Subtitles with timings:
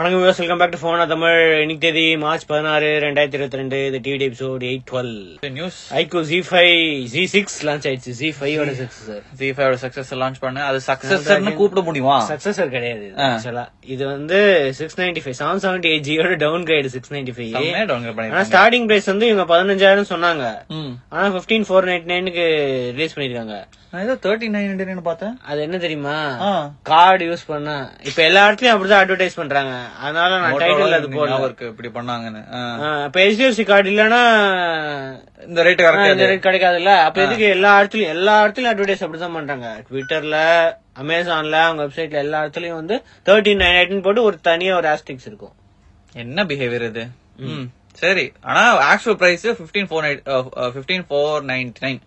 [0.00, 3.78] வணக்கம் views welcome back to ஃபோனா தமிழ் இன்னைக்கு தேதி மார்ச் பதினாறு ரெண்டாயிரத்தி இருபத்தி ரெண்டு.
[3.88, 5.10] இது TV episode eight twelve
[5.56, 6.76] news iQOO Z five
[7.14, 8.12] Z six launch ஆயிடுச்சு.
[8.20, 10.62] ஜி ஃபைவ் ஓட six sir Z five success launch பண்ண.
[10.68, 12.16] அது சக்சஸ்ன்னு கூப்பிட முடியுமா?
[12.30, 13.08] சக்சஸர் கிடையாது.
[13.94, 14.38] இது வந்து
[14.78, 16.38] six ninety five seven seventy eight ஜியோட
[16.70, 17.50] downgrade six ninety five
[17.92, 18.46] downgrade ஆனா.
[18.52, 20.46] ஸ்டார்டிங் பிரைஸ் வந்து இவங்க பதினஞ்சாயிரம் சொன்னாங்க.
[21.16, 22.46] ஆனா பிப்டீன் ஃபோர் நைன்டி நைனுக்கு
[22.96, 23.58] ரிலீஸ் பண்ணிருக்காங்க.
[23.92, 25.36] நான் ஏதோ தேர்ட்டி நைன் பார்த்தேன்.
[25.50, 26.16] அது என்ன தெரியுமா.
[26.90, 27.78] கார்டு யூஸ் பண்ணா.
[28.08, 29.72] இப்ப எல்லா இடத்துலயும் அப்படிதான் அட்வர்டைஸ் பண்றாங்க.
[30.00, 31.36] அதனால நான் டைட்டில் அது போடல.
[31.36, 32.60] அவருக்கு இப்படி பண்ணாங்க ஆ,
[33.06, 34.20] இப்ப HDFC கார்டு இல்லனா
[35.46, 36.92] இந்த ரேட் இந்த கரெக்ட் ரேட் கிடைக்காதுல்ல?
[37.06, 39.68] அப்ப எதுக்கு எல்லா இடத்துலயும் எல்லா இடத்துலயும் அட்வர்டைஸ் அப்படிதான் பண்றாங்க.
[39.88, 40.38] ட்விட்டர்ல
[40.96, 42.96] அமேசான்ல அவங்க வெப்சைட்ல எல்லா இடத்துலயும் வந்து
[43.26, 45.54] தேர்ட்டின் நைன் எயிட்டின் போட்டு ஒரு தனியா ஒரு ஆஸ்டிக்ஸ் இருக்கும்.
[46.16, 47.04] என்ன பிஹேவியர் இது.
[48.00, 48.26] சரி.
[48.42, 50.20] ஆனா actual price fifteen four nine
[50.76, 52.00] fifteen four ninety nine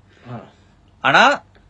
[1.04, 1.24] ஆனா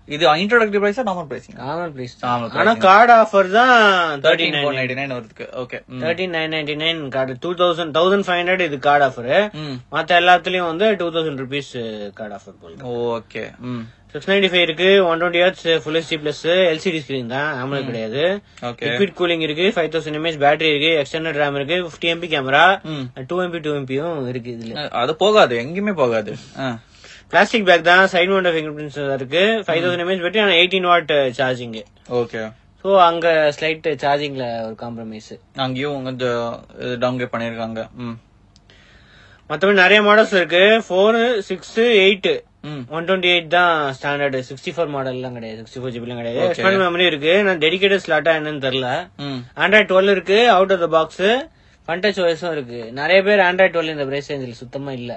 [0.08, 2.16] இது இன்ட்ரோடக்டிவ் பிரைஸா நார்மல் பிரைசிங் நார்மல் பிரைஸ்
[2.60, 3.74] ஆனா கார்டு ஆஃபர் தான்
[4.18, 5.46] thirty thirteen nine four ninety nine வருதுக்கு.
[5.62, 9.30] Okay thirteen nine ninety nine card two thousand thousand five hundred இது card offer
[9.62, 9.76] ம்.
[9.94, 11.72] மத்த எல்லாத்துலயும் வந்து two thousand rupees
[12.20, 12.76] card offer போல
[13.14, 13.84] ஓகே ம்.
[14.14, 17.48] Six ninety five இருக்கு one twenty hertz full HD plus LCD screen தான்.
[17.62, 18.24] AMOLED கிடையாது.
[18.70, 19.66] ஓகே லிக்விட் கூலிங் இருக்கு.
[19.76, 20.92] ஃபைவ் தௌசண்ட் எம்ஏஹெச் பேட்டரி இருக்கு.
[21.00, 21.78] எக்ஸ்டர்னல் ரேம் இருக்கு.
[21.86, 22.66] Fifty MP camera.
[23.30, 24.76] Two MP two எம்பியும் இருக்கு இதுல.
[25.02, 25.56] அது போகாது.
[25.64, 26.34] எங்கேயுமே போகாது.
[26.60, 26.68] ஆ.
[27.34, 29.44] பிளாஸ்டிக் பேக் தான் சைட் மவுண்ட் ஃபிங்கர் பிரிண்ட்ஸ் இருக்கு.
[29.68, 31.74] ஃபைவ் தௌசண்ட் எம்ஏஹெச் பேட்டரி ஆனா eighteen watt charging
[32.22, 32.42] okay
[32.86, 35.30] so அங்க ஸ்லைட் சார்ஜிங்ல ஒரு காம்ப்ரமைஸ்
[35.66, 36.40] அங்கேயும் கொஞ்சம்
[37.04, 37.82] டவுன்கிரேட் பண்ணிருக்காங்க.
[38.06, 38.16] ம்.
[39.50, 40.64] மத்தபடி நிறைய மாடல்ஸ் இருக்கு.
[40.88, 41.18] Four
[41.50, 42.28] six eight
[42.96, 45.60] one twenty eight தான் ஸ்டாண்டர்ட் சிக்ஸ்டி ஃபோர் மாடல்லாம் கிடையாது.
[45.62, 46.44] சிக்ஸ்டி ஃபோர் ஜிபிலாம் கிடையாது.
[46.46, 47.34] எக்ஸ்பேண்ட் மெமரி இருக்கு.
[47.48, 48.90] நான் டெடிகேட்டட் ஸ்லாட்டா என்னன்னு தெரியல.
[49.64, 50.40] ஆண்ட்ராய்ட் டுவெல் இருக்கு.
[50.58, 51.26] Out of the box
[51.88, 52.82] Funtouch ஓஎஸும் இருக்கு.
[53.02, 55.14] நிறைய பேர் ஆண்ட்ராய்ட் டுவெல் இந்த பிரைஸ் ரேஞ்சில் சுத்தமா இல்ல.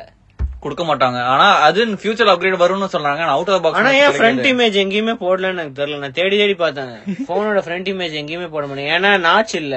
[0.67, 1.19] கொடுக்க மாட்டாங்க.
[1.35, 5.63] ஆனா அது ஃபியூச்சர் அப்கிரேட் வரும்னு சொல்றாங்க அவுட் ஆஃப் பாக்ஸ் ஆனா ஏன் ஃப்ரண்ட் இமேஜ் எங்கேயுமே போடலன்னு
[5.63, 6.01] எனக்கு தெரியல.
[6.05, 6.93] நான் தேடி தேடி பார்த்தேன்.
[7.31, 9.77] போனோட ஃப்ரண்ட் இமேஜ் எங்கேயுமே போட முடியும் ஏன்னா நாச் இல்ல.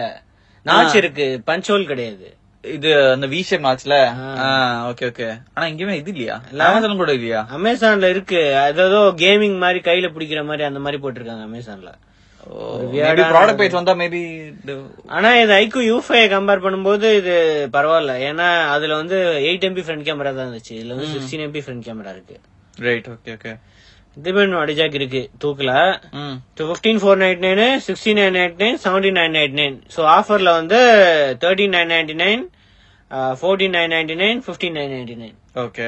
[0.65, 1.27] நாச் இருக்கு.
[1.49, 2.27] பஞ்ச் ஹோல் கிடையாது.
[2.63, 3.95] இது அந்த வி ஷேப் மேட்ச்ல
[4.89, 6.35] ஓகே ஓகே ஆனா எங்கேயுமே இது இல்லையா?
[6.65, 7.41] அமேசான் கூட இல்லையா?
[7.57, 8.41] அமேசான்ல இருக்கு.
[8.85, 11.91] ஏதோ கேமிங் மாதிரி கையில பிடிக்கிற மாதிரி அந்த மாதிரி போட்டிருக்காங்க அமேசான்ல
[12.93, 14.21] மேபி ப்ராடக்ட் பேஜ் வந்தா மேபி
[15.15, 17.33] ஆனா இது ஐக்கு யூ ஃபைவ் கம்பேர் பண்ணும்போது இது
[17.75, 18.13] பரவாயில்ல.
[18.29, 19.17] ஏன்னா அதுல வந்து
[19.49, 20.75] எயிட் எம்பி ஃப்ரண்ட் கேமரா தான் இருந்துச்சு.
[20.79, 22.37] இதுல வந்து சிக்ஸ்டீன் எம்பி ஃப்ரண்ட் கேமரா இருக்கு.
[22.87, 23.53] ரைட் ஓகே ஓகே
[24.17, 25.21] இதுமே அடிஜாக் இருக்கு.
[25.43, 25.73] தூக்கல.
[26.21, 26.37] ம்
[26.69, 30.79] fifteen four ninety nine sixty nine ninety nine seventy nine ninety nine so ஆஃபர்ல வந்து
[31.43, 32.43] thirteen nine ninety nine
[33.41, 35.87] fourteen nine ninety nine fifteen nine ninety nine okay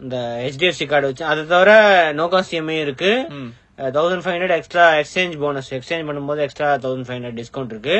[0.00, 1.24] இந்த HDFC card வச்சு.
[1.30, 1.70] அதை தவிர
[2.18, 3.12] நோ காஸ்ட் இஎம்ஐ இருக்கு.
[3.38, 3.50] ம்
[3.96, 7.96] thousand five hundred extra exchange bonus exchange பண்ணும்போது extra thousand five hundred discount இருக்கு.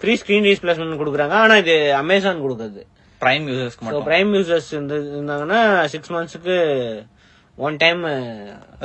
[0.00, 1.36] ஃப்ரீ ஸ்கிரீன் ரீப்ளேஸ்மெண்ட் கொடுக்குறாங்க.
[1.44, 2.82] ஆனா இது அமேசான் கொடுக்குறது.
[3.20, 4.06] பிரைம் யூசர்ஸ்க்கு ஸோ மட்டும்.
[4.08, 5.60] பிரைம் யூசர்ஸ் இருந்தாங்கன்னா
[5.94, 6.56] சிக்ஸ் மந்த்ஸ்க்கு
[7.58, 8.02] ஒன் டைம்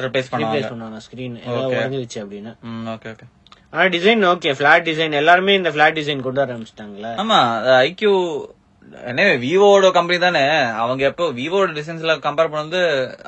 [0.06, 1.00] ரிப்ளேஸ் பண்ணுவாங்க.
[1.08, 1.36] ஸ்கிரீன்
[1.70, 2.54] உடஞ்சிருச்சு அப்படின்னு.
[2.96, 3.28] ஓகே ஓகே
[3.74, 7.12] ஆனா டிசைன் ஓகே ஃபிளாட் டிசைன் எல்லாருமே இந்த ஃபிளாட் டிசைன் கொண்டு ஆரம்பிச்சிட்டாங்களே.
[7.24, 7.40] ஆமா
[7.90, 8.14] ஐக்யூ
[9.09, 10.44] என்ன விவோட கம்பெனி தானே.
[10.81, 12.83] அவங்க எப்போ விவோட டிசைன்ஸ்ல கம்பேர் பண்ணும்போது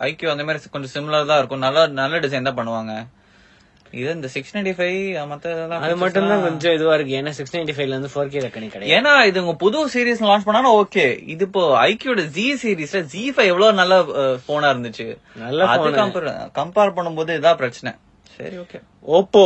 [0.09, 1.66] ஐக்யூ அந்த மாதிரி கொஞ்சம் சிமிலர் தான் இருக்கும்.
[1.66, 2.94] நல்ல நல்ல டிசைன் தான் பண்ணுவாங்க.
[3.99, 4.99] இது இந்த சிக்ஸ் நைன்டி ஃபைவ்
[5.31, 7.16] மத்த இதெல்லாம் அது மட்டும் தான் கொஞ்சம் இதுவா இருக்கு.
[7.19, 8.94] ஏன்னா சிக்ஸ் நைன்டி ஃபைவ்ல இருந்து ஃபோர் கே ரெக்கனி கிடையாது.
[8.97, 13.51] ஏன்னா இது உங்க புது சீரிஸ் லான்ச் பண்ணா ஓகே இது இப்போ ஐக்யூட ஜி சீரிஸ்ல ஜி ஃபைவ்
[13.53, 13.97] எவ்வளவு நல்ல
[14.47, 15.07] போனா இருந்துச்சு.
[15.43, 16.29] நல்ல அது கம்பேர்
[16.59, 17.93] கம்பேர் பண்ணும்போது இதான் பிரச்சனை.
[18.39, 18.79] சரி ஓகே
[19.17, 19.45] ஓப்போ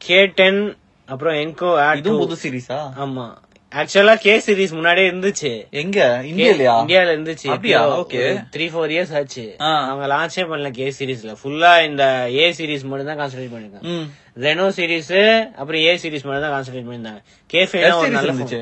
[0.00, 0.62] கே டென்
[1.08, 1.68] அப்புறம் என்கோ
[1.98, 3.26] இதுவும் புது சீரிஸா ஆமா.
[3.72, 5.50] ஆக்சுவலா கே சீரிஸ் முன்னாடியே இருந்துச்சு.
[5.80, 5.98] எங்க?
[6.28, 6.74] இந்தியாலயா?
[6.82, 7.48] இந்தியால இருந்துச்சு.
[7.54, 7.80] அப்படியா?
[8.02, 8.28] Okay.
[8.54, 9.44] த்ரீ ஃபோர் இயர்ஸ் ஆச்சு.
[9.60, 12.04] அவங்க லான்ச்சே பண்ணல கே சீரிஸ்ல ஃபுல்லா இந்த
[12.36, 13.96] ஏ சீரிஸ் மட்டும் தான் கான்சென்ட்ரேட் பண்ணிருக்காங்க.
[14.44, 15.14] ரெனோ சீரிஸ்
[15.60, 17.20] அப்புறம் ஏ சீரிஸ் மட்டும் தான் கான்சென்ட்ரேட் பண்ணிருந்தாங்க.
[17.54, 18.60] கே F ஃபைவ் ஒரு நல்ல இருந்துச்சு.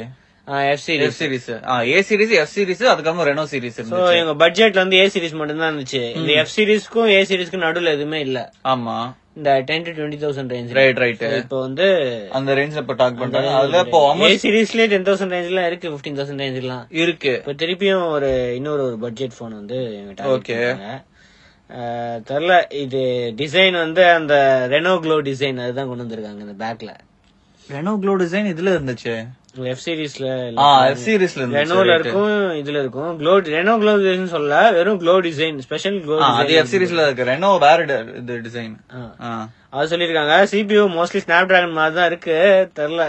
[0.72, 1.46] F series F series
[1.92, 5.70] A series F series அதுக்கப்புறம் ரெனோ சீரிஸ் சோ எங்க பட்ஜெட்ல வந்து ஏ சீரிஸ் மட்டும் தான்
[5.72, 6.02] இருந்துச்சு.
[6.18, 8.40] இந்த எஃப் சீரிஸ்க்கும் ஏ சீரிஸ்க்கும் நடுவுல எதுவுமே இல்ல.
[8.74, 8.98] ஆமா.
[9.36, 11.86] இந்த ten to twenty thousand range right right இப்போ வந்து
[12.38, 13.50] அந்த ரேஞ்ச்ல இப்ப டாக் பண்றாங்க.
[13.58, 14.00] அதுல இப்போ
[14.44, 17.32] சீரிஸ்லயே டென் தௌசண்ட் ரேஞ்ச்லாம் இருக்கு பிப்டீன் தௌசண்ட் ரேஞ்ச்லாம் இருக்கு.
[17.42, 20.62] இப்ப திருப்பியும் ஒரு இன்னொரு ஒரு பட்ஜெட் போன் வந்து எங்கிட்ட Okay.
[22.28, 23.00] தெரியல இது
[23.40, 24.34] டிசைன் வந்து அந்த
[24.72, 26.90] ரெனோ க்ளோ டிசைன் அதுதான் கொண்டு வந்திருக்காங்க இந்த பேக்ல
[27.66, 29.14] ரெனோ க்ளோ டிசைன் இதுல இருந்துச்சு?
[29.72, 30.28] எஃப் சீரிஸ்ல
[30.92, 33.12] எஃப் சீரிஸ்ல ரெனோல இருக்கும் இதுல இருக்கும்.
[33.20, 37.28] க்ளோ ரெனோ க்ளோ டிசைன் சொல்ல வெறும் க்ளோ டிசைன் ஸ்பெஷல் க்ளோ அது எஃப் சீரிஸ்ல இருக்கு.
[37.32, 37.78] ரெனோ வேற
[38.22, 38.74] இது டிசைன்
[39.76, 42.36] அது சொல்லிருக்காங்க சிபியூ மோஸ்ட்லி ஸ்னாப் டிராகன் மாதிரி தான் இருக்கு.
[42.78, 43.04] தெரியல?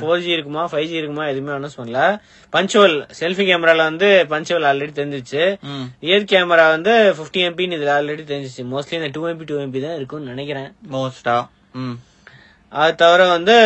[0.00, 2.00] ஃபோர் ஜி இருக்குமா ஃபைவ் ஜி இருக்குமா எதுவுமே அனௌன்ஸ் பண்ணல.
[2.52, 5.44] பஞ்சுவல் செல்ஃபி கேமரால வந்து பஞ்சுவல் ஆல்ரெடி தெரிஞ்சிச்சு.
[6.06, 8.64] ரியர் கேமரா வந்து 50 எம்பின்னு இதுல ஆல்ரெடி தெரிஞ்சிச்சு.
[8.72, 10.68] மோஸ்ட்லி இந்த டூ எம்பி டூ எம்பி தான் இருக்கும்னு நினைக்கிறேன்.
[10.96, 11.36] மோஸ்டா
[12.72, 13.56] அது தவிர வந்து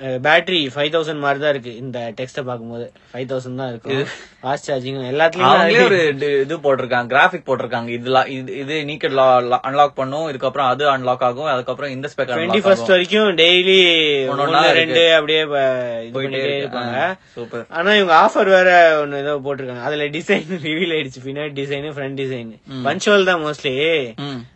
[0.00, 1.76] பேட்டரி ஃபைவ் தௌசண்ட் மாதிரி தான் இருக்கு.
[1.76, 4.04] இந்த டெக்ஸ்ட பாக்கும்போது ஃபைவ் தௌசண்ட் தான் இருக்கும்.
[4.42, 7.88] ஃபாஸ்ட் சார்ஜிங் எல்லாத்துலயும் ஒரு இது- போட்டிருக்காங்க கிராஃபிக் போட்டிருக்காங்க.
[7.88, 10.28] இதுல இது இது நீக்கட் அன்லாக் பண்ணும்.
[10.28, 11.44] இதுக்கப்புறம் அது அன்லாக் ஆகும்.
[11.44, 14.24] அதுக்கப்புறம் இந்த ஸ்பெக் டுவெண்ட்டி ஃபர்ஸ்ட் வரைக்கும் டெய்லி
[14.64, 14.74] இருக்கு.
[14.74, 16.68] ரெண்டு அப்படியே இருக்கு.
[16.68, 17.14] இருப்பாங்க.
[17.34, 19.82] சூப்பர் ஆனா இவங்க ஆஃபர் வேற ஒன்னு ஏதோ போட்டிருக்காங்க.
[19.82, 21.26] அதுல டிசைன் ரிவீல் ஆயிடுச்சு.
[21.26, 24.12] பின்னாடி டிசைன் ஃப்ரண்ட் டிசைன் பஞ்சுவல் தான் மோஸ்ட்லி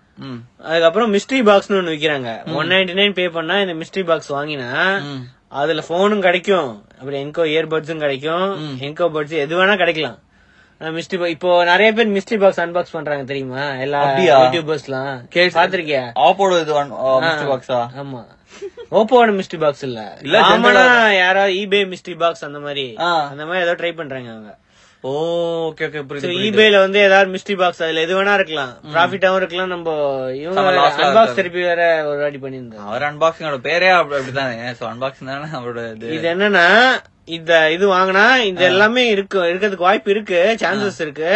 [0.64, 2.54] அதுக்கப்புறம் மிஸ்ட்ரி பாக்ஸ்னு ஒன்னு விக்கிறாங்க.
[2.54, 4.70] ஒன் நைன்டி நைன் பே பண்ணா இந்த மிஸ்ட்ரி பாக்ஸ் வாங்கினா.
[5.48, 6.86] அதுல போனும் கிடைக்கும்.
[7.00, 8.78] அப்புறம் என்கோ இயர்பட்ஸும் கிடைக்கும்.
[8.80, 10.20] என்கோ பட்ஸ் எது வேணா கிடைக்கலாம்.
[10.82, 13.74] மிஸ்ட்ரி இப்போ நிறைய பேர் மிஸ்ட்ரி பாக்ஸ் அன்பாக்ஸ் பண்றாங்க தெரியுமா?
[13.74, 14.04] எல்லா?
[14.42, 15.28] யூடியூபர்ஸ்லாம்
[15.60, 16.74] பாத்திருக்கியா ஆப்போட இது
[17.22, 18.26] மிஸ்டர் பாக்ஸா ஆமா.
[19.00, 20.02] ஓப்போட மிஸ்ட்ரி பாக்ஸ் இல்ல.
[20.26, 20.84] இல்ல, காமனா
[21.22, 22.86] யாராவது ஈபே மிஸ்ட்ரி பாக்ஸ் அந்த மாதிரி.
[23.32, 24.52] அந்த மாதிரி ஏதோ ட்ரை பண்றாங்க அவங்க.
[25.04, 28.72] ஓகே ஓகே புரியுது eBayல வந்து ஏதாவது மிஸ்ட்ரி பாக்ஸ் அதுல எது வேணா இருக்கலாம்.
[28.94, 29.90] ப்ராஃபிட்டாவும் இருக்கலாம் நம்ம
[30.42, 30.62] இவங்க
[31.08, 31.36] அன்பாக்ஸ்.
[31.40, 31.82] திருப்பி வேற
[32.12, 32.86] ஒரு வாட்டி பண்ணியிருந்தாங்க.
[32.90, 36.16] அவர் அன்பாக்சிங்கோட பேரே அப்படி அப்படிதானே சோ அன்பாக்சிங் தானே அவரோட இது?
[36.34, 36.66] என்னன்னா
[37.36, 41.30] இந்த இது வாங்கினா இது எல்லாமே இருக்கு இருக்கிறதுக்கு வாய்ப்பு இருக்கு சான்சஸ் இருக்கு.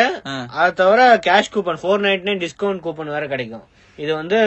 [0.61, 3.65] அது தவிர cash coupon four nine discount coupon வேற கிடைக்கும்.
[4.03, 4.37] இது வந்து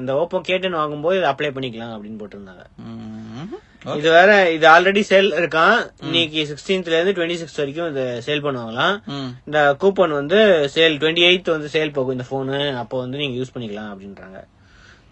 [0.00, 2.64] இந்த ஓப்போ கேட்டன் வாங்கும்போது இதை அப்ளை பண்ணிக்கலாம் அப்படின்னு போட்டிருந்தாங்க.
[3.98, 5.76] இது வேற இது ஆல்ரெடி சேல் இருக்கான்.
[6.06, 8.94] இன்னைக்கு சிக்ஸ்டீன்த்ல இருந்து டுவெண்ட்டி சிக்ஸ் வரைக்கும் இது சேல் பண்ணுவாங்களாம்.
[9.48, 10.38] இந்த கூப்பன் வந்து
[10.74, 14.40] சேல் டுவெண்ட்டி எயித் வந்து சேல் போகும் இந்த போனு அப்போ வந்து நீங்க யூஸ் பண்ணிக்கலாம் அப்படின்றாங்க.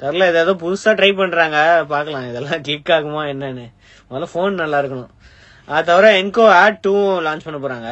[0.01, 1.59] தெரியல இது ஏதோ புதுசா ட்ரை பண்றாங்க.
[1.93, 3.67] பாக்கலாம் இதெல்லாம் கிளிக் ஆகுமா என்னன்னு.
[4.09, 5.13] முதல்ல போன் நல்லா இருக்கணும்.
[5.69, 6.95] அது தவிர என்கோ ஆட் டூ
[7.29, 7.91] லான்ச் பண்ண போறாங்க.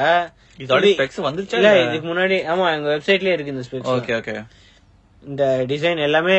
[0.59, 4.35] இதுக்கு முன்னாடி ஆமா எங்க வெப்சைட்லயே இருக்கு இந்த ஸ்பெக்ஸ் ஓகே ஓகே
[5.31, 6.37] இந்த டிசைன் எல்லாமே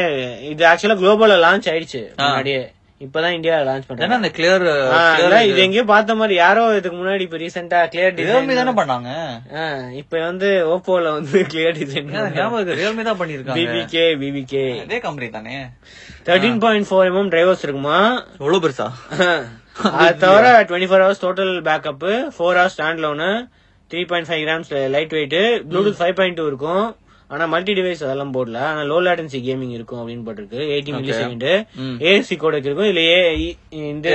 [0.52, 2.64] இது ஆக்சுவலா குளோபல்ல லான்ச் ஆயிடுச்சு முன்னாடியே.
[3.02, 4.18] இப்பதான் இந்தியா லான்ச் பண்றாங்க.
[4.18, 4.64] அந்த கிளியர்
[5.48, 5.62] இது.
[5.64, 9.10] எங்கேயோ பார்த்த மாதிரி யாரோ இதுக்கு முன்னாடி இப்ப ரீசெண்டா கிளியர் டிசைன் ரியல்மி தானே பண்ணாங்க.
[10.02, 12.08] இப்ப வந்து ஓப்போல வந்து கிளியர் டிசைன்
[12.80, 13.20] ரியல்மி தான்.
[13.22, 15.58] பண்ணிருக்காங்க பிபிகே பிபிகே அதே கம்பெனி தானே.
[16.28, 18.00] Thirteen point four MM drivers இருக்குமா?
[18.40, 18.88] எவ்வளவு பெருசா?
[20.02, 22.06] அது தவிர twenty four hours total backup
[22.36, 23.30] four hours standalone
[23.92, 25.36] three point five grams light weight
[25.72, 26.86] bluetooth five point two இருக்கும்.
[27.28, 28.58] ஆனா மல்டி டிவைஸ் அதெல்லாம் போடல.
[28.58, 30.60] ஆனா லோ லேட்டன்சி கேமிங் இருக்கும் அப்படின்னு போட்டிருக்கு.
[30.60, 31.96] எயிட்டி மில்லி செகண்ட் ம்.
[32.00, 34.10] ஏஎஸ்சி கோட் இருக்கும் இதுல ஏ- இந்த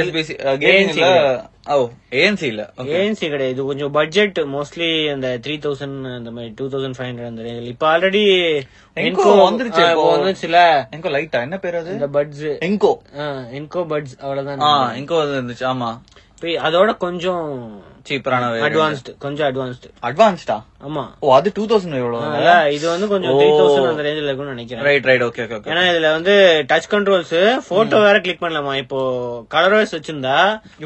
[2.10, 2.72] ஏஎன்சி இல்ல.
[2.76, 3.48] ஏஎன்சி கிடையாது.
[3.48, 7.66] இது கொஞ்சம் பட்ஜெட் மோஸ்ட்லி அந்த த்ரீ தௌசண்ட் அந்த மாதிரி டூ தௌசண்ட் ஃபைவ் ஹண்ட்ரட் அந்த ரேஞ்சில்
[7.66, 8.22] இப்ப ஆல்ரெடி
[8.96, 9.84] Enco வந்துருச்சு.
[10.14, 11.90] வந்துச்சுல எங்கோ லைட்டா என்ன பேர் அது?
[11.90, 13.02] இந்த பட்ஸ் எங்கோ
[13.52, 14.60] என்கோ பட்ஸ் அவ்வளவுதான்.
[14.60, 16.00] ஆ எங்கோ இருந்துச்சு ஆமா.
[16.42, 20.56] அதோட கொஞ்சம் சீப்பரான அட்வான்ஸ்டு கொஞ்சம் அட்வான்ஸ்டு அட்வான்ஸ்டா
[20.86, 21.02] ஆமா.
[21.20, 24.84] ஓ அது டூ தௌசண்ட் எவ்வளவு இது வந்து கொஞ்சம் த்ரீ தௌசண்ட் அந்த ரேஞ்சில் இருக்கும்னு நினைக்கிறேன்.
[24.88, 26.34] Right right okay okay okay ஏன்னா இதுல வந்து
[26.72, 27.34] டச் கண்ட்ரோல்ஸ்
[27.68, 28.74] போட்டோ வேற கிளிக் பண்ணலாமா?
[28.84, 29.00] இப்போ
[29.54, 30.38] கலர் வைஸ் வச்சிருந்தா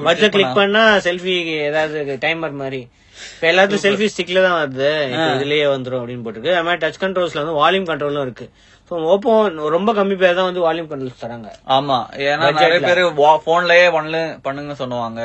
[0.09, 0.85] பட்ஜெட் கிளிக் பண்ணா?
[1.09, 1.37] செல்ஃபி
[1.69, 2.83] ஏதாவது டைமர் மாதிரி.
[3.33, 4.93] இப்ப எல்லாத்துக்கும் செல்ஃபி ஸ்டிக்ல தான் வருது.
[5.35, 6.55] இதுலயே வந்துரும் அப்படின்னு போட்டுருக்கு.
[6.59, 8.47] அது மாதிரி டச் கண்ட்ரோல்ஸ்ல வந்து வால்யூம் கண்ட்ரோலும் இருக்கு.
[8.89, 9.33] ஸோ ஓப்போ
[9.75, 11.51] ரொம்ப கம்மி பேர் தான் வந்து வால்யூம் கண்ட்ரோல்ஸ் தராங்க.
[11.77, 11.99] ஆமா.
[12.29, 13.01] ஏன்னா நிறைய பேர்
[13.47, 15.21] போன்லயே ஒன்ல பண்ணுங்க சொல்லுவாங்க.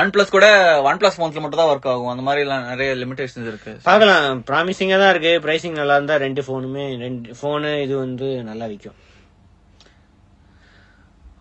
[0.00, 0.48] ஒன் பிளஸ் கூட
[0.88, 2.10] ஒன் பிளஸ் போன்ஸ்ல மட்டும் தான் ஒர்க் ஆகும்.
[2.14, 3.74] அந்த மாதிரி எல்லாம் நிறைய லிமிடேஷன்ஸ் இருக்கு.
[3.88, 4.42] பார்க்கலாம்.
[4.50, 5.34] ப்ராமிசிங்கா தான் இருக்கு.
[5.46, 8.98] பிரைசிங் நல்லா இருந்தா ரெண்டு போனுமே ரெண்டு போனு இது வந்து நல்லா விற்கும்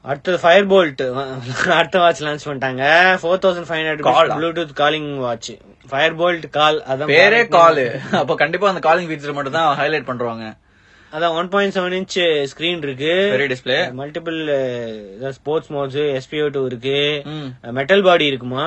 [0.06, 1.02] அடுத்தது ஃபயர் போல்ட்
[1.80, 2.84] அடுத்த வாட்ச் லான்ச் பண்ணிட்டாங்க.
[3.22, 3.82] Four thousand five?
[3.82, 5.52] Hundred bluetooth calling watch
[5.92, 7.84] Fire Boltt call அதான் பேரே கால்
[8.22, 10.46] அப்ப கண்டிப்பா அந்த காலிங் ஃபீச்சர் மட்டும் தான் ஹைலைட் பண்றாங்க.
[11.12, 12.18] அதான் one point seven inch
[12.52, 13.14] screen இருக்கு.
[13.34, 14.38] பெரிய display multiple
[15.38, 16.98] sports modes SPO two இருக்கு.
[17.80, 18.66] மெட்டல் பாடி இருக்குமா?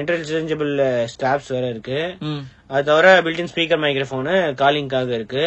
[0.00, 0.72] இன்டர்சேஞ்சபிள்
[1.14, 2.00] ஸ்டாப்ஸ் வேற இருக்கு.
[2.74, 5.44] அது தவிர பில்டின் ஸ்பீக்கர் மைக்ரோஃபோனு காலிங்காக இருக்கு.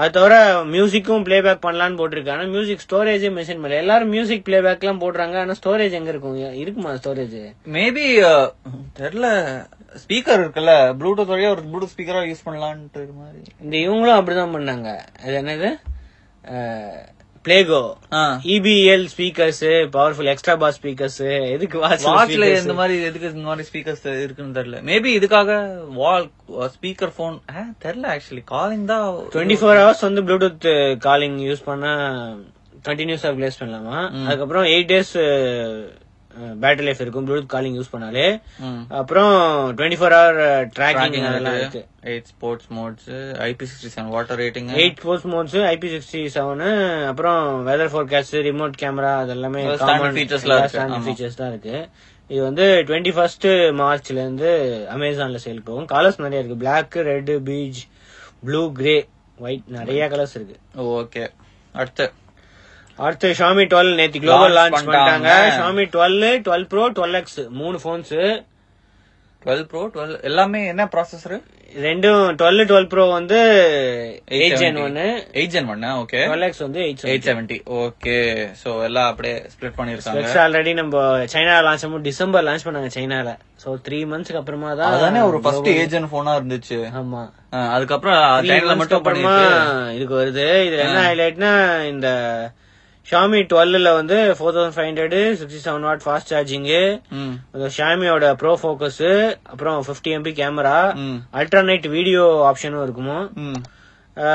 [0.00, 0.34] அது தவிர
[0.74, 3.82] மியூசிக்கும் பிளேபேக் பண்ணலாம்னு போட்டிருக்கு ஆனா மியூசிக் ஸ்டோரேஜே மென்ஷன் பண்ணல.
[3.84, 5.36] எல்லாரும் மியூசிக் பிளேபேக் எல்லாம் போடுறாங்க.
[5.42, 6.36] ஆனா ஸ்டோரேஜ் எங்க இருக்கும்?
[6.62, 7.38] இருக்குமா ஸ்டோரேஜ்
[7.76, 8.06] மேபி
[9.00, 9.28] தெரியல
[10.02, 10.74] ஸ்பீக்கர் இருக்குல்ல.
[11.00, 13.42] ப்ளூடூத் வழியா ஒரு ப்ளூடூத் ஸ்பீக்கரா யூஸ் பண்ணலான்ட்டு மாதிரி.
[13.64, 14.90] இந்த இவங்களும் அப்படிதான் பண்ணாங்க.
[15.24, 15.70] அது என்னது?
[17.44, 17.80] பிளேகோ
[18.54, 19.62] EPL speakers
[19.96, 21.18] powerful extra bass speakers
[21.54, 24.78] எதுக்கு வாட்ச் வாட்ச்ல இந்த மாதிரி எதுக்கு இந்த மாதிரி ஸ்பீக்கர்ஸ் இருக்குன்னு தெரியல.
[24.82, 25.58] மேபி இதுக்காக
[25.94, 26.26] வால்
[26.76, 27.36] ஸ்பீக்கர் போன்
[27.84, 31.92] தெரியல ஆக்சுவலி காலிங் தான் டுவெண்ட்டி ஃபோர் ஹவர்ஸ் வந்து ப்ளூடூத் காலிங் யூஸ் பண்ணா
[32.84, 33.98] கண்டினியூஸா பிளேஸ் பண்ணலாமா?
[34.26, 35.14] அதுக்கப்புறம் எயிட் டேஸ்
[36.62, 37.26] பேட்டரி லைஃப் இருக்கும்.
[37.28, 38.40] ப்ளூடூத் காலிங் யூஸ் பண்ணாலே.
[38.88, 39.32] அப்புறம்
[39.76, 40.40] டுவெண்ட்டி ஃபோர் ஹவர்
[40.78, 41.86] ட்ராக்கிங் அதெல்லாம் இருக்கு.
[42.02, 43.08] Eight sports modes
[43.48, 48.80] IP sixty seven water rating eight post modes IP sixty seven அப்புறம் வெதர் ஃபோர்காஸ்ட் ரிமோட்
[48.82, 49.62] கேமரா அதெல்லாமே.
[50.88, 51.02] ஆமா.
[51.06, 51.88] ஃபீச்சர்ஸ் தான் இருக்கு.
[52.26, 54.50] இது வந்து டுவெண்ட்டி ஃபர்ஸ்ட் மார்ச்ல இருந்து
[54.94, 55.86] அமேசான்ல சேல் போகும்.
[55.86, 56.56] கலர்ஸ் நிறைய இருக்கு.
[56.56, 57.82] Black red peach
[58.44, 59.06] blue grey
[59.38, 60.56] white நிறைய கலர்ஸ் இருக்கு.
[60.74, 61.24] ஓகே
[61.72, 62.12] அடுத்து.
[62.98, 65.30] அடுத்து ஷாமி டுவெல் நேத்தி குளோபல் லான்ச் பண்ணிட்டாங்க.
[65.58, 68.14] Xiaomi twelve twelve pro twelve X மூணு போன்ஸ்
[69.42, 71.34] டுவெல் ப்ரோ டுவெல் எல்லாமே என்ன ப்ராசஸர்
[71.76, 73.38] ரெண்டும் டுவெல் டுவெல் ப்ரோ வந்து
[74.36, 75.06] எயிட் ஜென் ஒன்னு
[75.38, 78.16] எயிட் ஜென் ஒன்னு ஓகே டுவெல் எக்ஸ் வந்து எயிட் செவன்டி ஓகே
[78.60, 81.02] சோ எல்லாம் அப்படியே ஸ்ப்ளிட் பண்ணிருக்காங்க ஆல்ரெடி நம்ம
[81.34, 83.32] சைனா லான்ச் பண்ணும் டிசம்பர் லான்ச் பண்ணாங்க சைனால
[83.64, 86.78] சோ த்ரீ மந்த்ஸ்க்கு அப்புறமா தான் அதானே ஒரு ஃபர்ஸ்ட் ஏஜென்ட் போனா இருந்துச்சு.
[87.00, 87.22] ஆமா.
[87.74, 89.36] அதுக்கப்புறம் சைனால மட்டும் அப்புறமா
[89.96, 90.46] இதுக்கு வருது.
[90.66, 91.52] இதுல என்ன ஹைலைட்னா
[91.92, 92.08] இந்த
[93.06, 96.68] ஷாமி டுவெல்ல வந்து four thousand five hundred sixty seven watt fast charging
[97.16, 97.34] hmm,
[97.74, 99.02] ஷாமியோட bro focus
[99.50, 100.76] அப்புறம் 50 எம்பி கேமரா
[101.40, 103.18] அல்டர்னேட் வீடியோ ஆப்ஷனும் இருக்குமோ?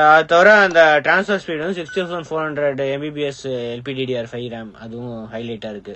[0.08, 5.20] அது தவிர அந்த டிரான்ஸ்ஃபர் ஸ்பீட் வந்து six thousand four hundred Mbps LPDDR five RAM அதுவும்
[5.32, 5.94] ஹைலைட்டா இருக்கு.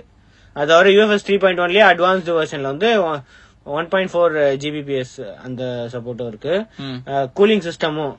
[0.55, 2.89] அது தவிர யூஎஃப்எஸ் த்ரீ பாயிண்ட் ஒன்லயே அட்வான்ஸ்டு வெர்ஷன்ல வந்து
[3.75, 5.63] ஒன் பாயிண்ட் ஃபோர் ஜிபிபிஎஸ் அந்த
[5.93, 6.55] சப்போர்ட்டும் இருக்கு.
[7.37, 8.13] கூலிங் சிஸ்டமும்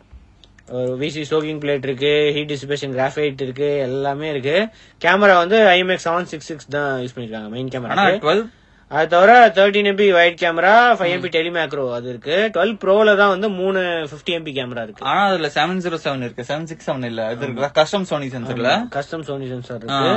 [1.00, 4.56] விசி சோகிங் பிளேட் இருக்கு ஹீட் டிசிபேஷன் கிராஃபைட் இருக்கு எல்லாமே இருக்கு.
[5.02, 8.44] கேமரா வந்து ஐஎம்எக்ஸ் செவன் சிக்ஸ் சிக்ஸ் தான் யூஸ் பண்ணிருக்காங்க மெயின் கேமரா டுவெல்
[8.90, 12.37] அது தவிர thirteen MP wide camera five MP telemacro அது இருக்கு.
[12.54, 13.80] டுவெல் ப்ரோல தான் வந்து மூணு
[14.12, 15.02] பிப்டி எம்பி கேமரா இருக்கு.
[15.11, 16.44] ஆனா அதுல செவன் ஜீரோ செவன் இருக்கு.
[16.50, 20.12] செவன் சிக்ஸ் செவன் இல்ல இது இருக்கு கஸ்டம் சோனி சென்சர்ல கஸ்டம் சோனி சென்சார் இருக்கு.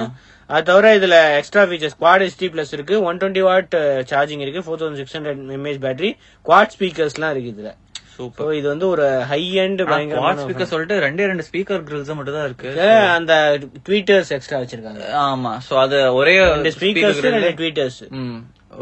[0.49, 3.73] அது தவிர இதுல extra features quad SD plus இருக்கு ஒன் டுவெண்ட்டி வாட்
[4.11, 6.11] சார்ஜிங் இருக்கு four thousand six hundred mAh battery
[6.45, 7.71] quad speakers எல்லாம் இருக்கு இதுல.
[8.19, 8.51] சூப்பர்.
[8.59, 12.71] இது வந்து ஒரு ஹை எண்ட் பயங்கரமான ஸ்பீக்கர் சொல்லிட்டு ரெண்டே ரெண்டு ஸ்பீக்கர் கிரில்ஸ் மட்டும் தான் இருக்கு.
[13.17, 13.33] அந்த
[13.87, 15.03] ட்வீட்டர்ஸ் எக்ஸ்ட்ரா வச்சிருக்காங்க.
[15.27, 15.53] ஆமா.
[15.67, 17.99] சோ அது ஒரே ரெண்டு ஸ்பீக்கர்ஸ் ரெண்டு ட்வீட்டர்ஸ்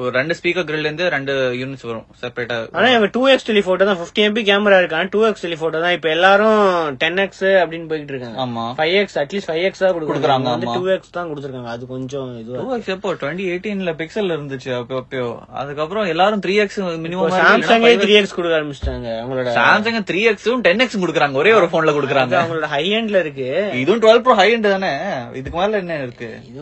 [0.01, 3.99] ஒரு ரெண்டு ஸ்பீக்கர் கிரில் இருந்து ரெண்டு யூனிட்ஸ் வரும் செப்பரேட்டா ஆனா இவன் டூ எக்ஸ் டெலிஃபோட்டோ தான்
[4.01, 5.95] பிப்டி எம்பி கேமரா இருக்கு ஆனா டூ எக்ஸ் டெலிஃபோட்டோ தான்.
[5.97, 6.59] இப்ப எல்லாரும்
[7.01, 8.37] டென் எக்ஸ் அப்படின்னு போயிட்டு இருக்காங்க.
[8.43, 8.65] ஆமா.
[8.79, 10.67] Five X at least five X தான் கொடுக்குறாங்க, வந்து.
[10.77, 11.71] டூ எக்ஸ் தான் கொடுத்துருக்காங்க.
[11.75, 13.11] அது கொஞ்சம் இதுவா டூ எக்ஸ் எப்போ?
[13.21, 15.29] டுவெண்ட்டி எயிட்டீன்ல பிக்சல் இருந்துச்சு அப்போ அப்பயோ.
[15.61, 19.07] அதுக்கப்புறம் எல்லாரும் த்ரீ எக்ஸ் மினிமம் சாம்சங்கே த்ரீ எக்ஸ் கொடுக்க ஆரம்பிச்சிட்டாங்க.
[19.21, 21.41] அவங்களோட சாம்சங் த்ரீ எக்ஸும் டென் எக்ஸ் கொடுக்குறாங்க.
[21.43, 22.35] ஒரே ஒரு போன்ல கொடுக்குறாங்க.
[22.43, 23.49] அவங்களோட ஹை எண்ட்ல இருக்கு.
[23.83, 24.93] இதுவும் டுவெல் ப்ரோ ஹை எண்ட் தானே?
[25.41, 26.31] இதுக்கு மேல என்ன இருக்கு?
[26.51, 26.61] இது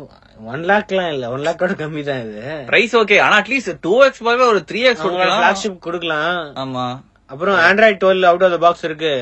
[0.51, 2.41] ஒன் லேக்லாம் இல்ல ஒன் லேக்கோட கம்மி தான் இது.
[2.71, 5.39] பிரைஸ் ஓகே ஆனா அட்லீஸ்ட் டூ எக்ஸ் போக ஒரு த்ரீ எக்ஸ் கொடுக்கலாம்.
[5.41, 6.39] பிளாக்ஷிப் கொடுக்கலாம்.
[6.63, 6.87] ஆமா.
[7.33, 9.13] அப்புறம் Android twelve out of the box இருக்கு.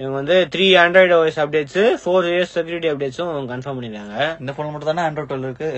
[0.00, 4.16] இவங்க வந்து three Android OS updates four years security அப்டேட்ஸும் confirm பண்ணிருக்காங்க.
[4.42, 5.70] இந்த போன் மட்டும் தானே ஆண்ட்ராய்ட் டுவெல் இருக்கு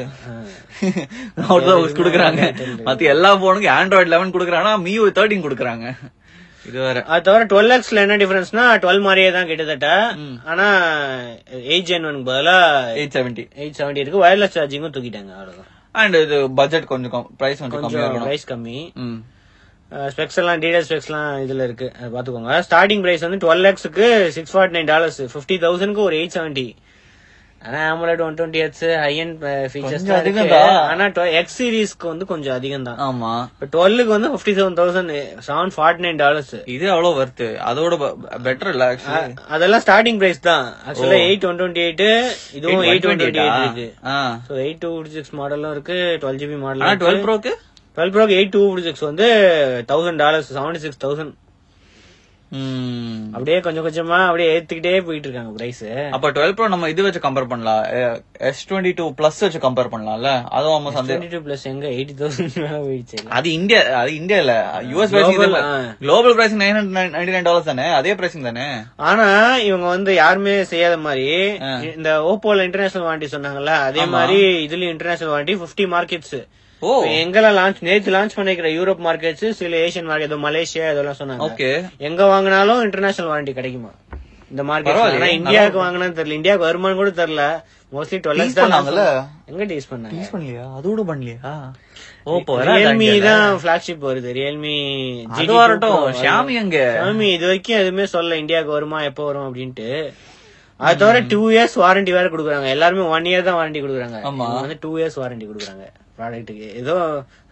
[1.49, 2.43] அவ்வளவுதான் குடுக்குறாங்க.
[2.89, 5.87] மத்த எல்லா போனுக்கும் ஆண்ட்ராய்ட் லெவன் குடுக்குறாங்க மியூ தேர்ட்டின் குடுக்குறாங்க.
[6.69, 6.99] இது வேற.
[7.13, 9.89] அது தவிர டுவெல் எக்ஸ்ல என்ன டிஃபரன்ஸ்னா டுவெல் மாதிரியே தான் கிட்டத்தட்ட.
[10.51, 10.67] ஆனா
[11.73, 12.57] எயிட் ஜென் ஒனுக்கு பதிலா
[13.01, 14.23] எயிட் செவன்டி எயிட் செவன்டி இருக்கு.
[14.25, 15.73] வயர்லெஸ் சார்ஜிங்கும் தூக்கிட்டாங்க அவ்வளவுதான்.
[16.03, 18.79] அண்ட் இது பட்ஜெட் கொஞ்சம் பிரைஸ் கொஞ்சம் பிரைஸ் கம்மி.
[20.15, 21.87] ஸ்பெக்ஸ் எல்லாம் டீடைல் ஸ்பெக்ஸ் எல்லாம் இதுல இருக்கு.
[22.15, 22.55] பாத்துக்கோங்க.
[22.67, 26.67] ஸ்டார்டிங் பிரைஸ் வந்து twelve எக்ஸ்க்கு six forty nine dollars fifty தௌசண்ட்க்கு ஒரு எயிட் செவன்டி
[27.67, 30.05] ஆனா AMOLED one twenty hertz high and features.
[30.93, 31.05] ஆனா
[31.41, 33.33] எக்ஸ் சீரிஸ்க்கு வந்து கொஞ்சம் அதிகம் தான் ஆமா.
[33.55, 35.13] இப்போ டுவெல்லுக்கு வந்து fifty seven thousand
[35.47, 37.97] seven forty nine dollars இது அவ்வளவு வருது அதோட
[38.47, 38.87] பெட்டர் இல்ல
[39.57, 40.67] அதெல்லாம் ஸ்டார்டிங் பிரைஸ் தான்.
[40.89, 42.05] ஆக்சுவலா எயிட் ஒன் டுவெண்ட்டி எயிட்
[42.59, 43.89] இதுவும் எயிட் ஒன் டுவெண்ட்டி எயிட் இருக்கு
[44.49, 47.55] ஸோ எயிட் டூ சிக்ஸ் மாடலும் இருக்கு டுவெல் ஜிபி மாடல் டுவெல் ப்ரோக்கு
[47.97, 49.29] டுவெல் ப்ரோக்கு எயிட் டூ சிக்ஸ் வந்து
[49.93, 51.35] thousand dollars seventy six thousand
[53.35, 55.81] அப்படியே கொஞ்சம் கொஞ்சமா அப்படியே ஏத்துக்கிட்டே போயிட்டு இருக்காங்க பிரைஸ்
[56.13, 57.83] அப்ப டுவெல் ப்ரோ நம்ம இது வச்சு கம்பேர் பண்ணலாம்.
[58.41, 60.31] எஸ் டுவெண்ட்டி டூ பிளஸ் வச்சு கம்பேர் பண்ணலாம்ல?
[60.51, 63.19] அதுவும் நம்ம சந்தேகம் டூ பிளஸ் எங்க எயிட்டி தௌசண்ட் மேல போயிடுச்சு.
[63.31, 64.55] அது இந்தியா அது இந்தியா இல்ல.
[64.93, 65.15] யூஎஸ்
[65.63, 65.73] ஆ.
[66.01, 66.79] Global pricing nine
[67.15, 67.89] ninety nine dollars தானே?
[67.93, 68.67] அதே பிரைசிங் தானே?
[69.09, 69.29] ஆனா
[69.67, 71.29] இவங்க வந்து யாருமே செய்யாத மாதிரி
[71.93, 76.39] இந்த ஓப்போல இன்டர்நேஷனல் வாரண்டி சொன்னாங்கல்ல அதே மாதிரி இதுலயும் இன்டர்நேஷனல் வாரண்டி 50 மார்க்கெட்ஸ்
[76.83, 77.05] ஓ.
[77.05, 81.47] எங்கெல்லாம் லான்ச் நேத்து லான்ச் பண்ணிக்கிற யூரோப் மார்க்கெட்ஸ் சில ஏசியன் மார்க்கெட் மலேசியா இதெல்லாம் சொன்னாங்க.
[81.49, 81.71] ஓகே.
[81.99, 83.91] எங்க வாங்கினாலும் இன்டர்நேஷனல் வாரண்டி கிடைக்குமா?
[84.51, 86.33] இந்த மார்க்கெட் ஆனா இந்தியாவுக்கு வாங்கினான்னு தெரியல.
[86.33, 87.45] இந்தியாவுக்கு வருமானம் கூட தெரியல.
[87.93, 89.05] மோஸ்ட்லி டுவெல் Tease பண்ணாங்கல்ல?
[89.47, 90.17] எங்க டீஸ் பண்ணாங்க?
[90.17, 90.65] யூஸ் பண்ணலையா?
[90.79, 91.53] அதோட பண்ணலையா?
[92.25, 94.31] ஓ ரியல்மி தான் பிளாக்ஷிப் வருது.
[94.39, 94.75] ரியல்மி
[95.37, 96.03] அது வரட்டும்.
[96.23, 99.89] ஷாமி அங்க ஷாமி இது வரைக்கும் எதுவுமே சொல்ல இந்தியாவுக்கு வருமா எப்போ வரும் அப்படின்ட்டு.
[100.81, 102.69] அது தவிர டூ இயர்ஸ் வாரண்டி வேற கொடுக்குறாங்க.
[102.69, 104.19] எல்லாருமே ஒன் இயர் தான் வாரண்டி கொடுக்குறாங்க.
[104.61, 105.87] வந்து டூ இயர்ஸ் வாரண்டி கொடுக்குறாங்க.
[106.19, 106.97] ப்ராடக்ட்டுக்கு ஏதோ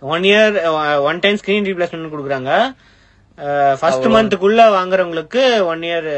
[0.03, 0.55] one year
[1.09, 2.53] one time screen replacement கொடுக்குறாங்க.
[3.81, 5.43] ஃபர்ஸ்ட் மந்த்துக்குள்ள வாங்குறவங்களுக்கு
[5.73, 6.09] ஒன் இயர்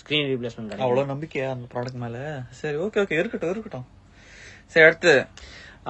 [0.00, 2.18] ஸ்கிரீன் ரீப்ளேஸ்மெண்ட் கிடைக்கும் அவ்வளவு நம்பிக்கையா அந்த ப்ராடக்ட் மேல?
[2.60, 3.86] சரி ஓகே ஓகே இருக்கட்டும் இருக்கட்டும்.
[4.74, 5.14] சரி அடுத்து.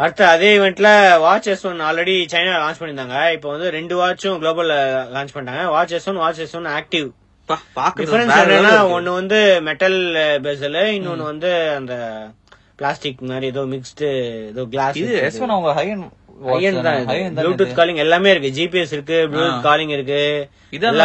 [0.03, 0.91] அடுத்து அதே இவெண்ட்ல
[1.25, 4.71] watch S one already China launch பண்ணிருந்தாங்க இப்போ வந்து ரெண்டு வாட்சும் குளோபல்
[5.17, 5.65] லான்ச் பண்ணிட்டாங்க.
[5.75, 7.09] Watch S one watch S one active
[8.01, 8.73] difference என்னன்னா.
[8.97, 9.99] ஒன்னு வந்து மெட்டல்
[10.47, 11.95] பெசல் இன்னொன்னு வந்து அந்த
[12.83, 15.97] பிளாஸ்டிக் மாதிரி ஏதோ மிக்ஸ்டு ஏதோ கிளாஸ் இது எஸ் ஒன் அவங்க ஹை
[16.83, 17.07] தான்?
[17.45, 18.63] ப்ளூடூத் காலிங் எல்லாமே இருக்கு.
[18.63, 20.49] ஜிபிஎஸ் இருக்கு ப்ளூடூத் காலிங் இருக்கு.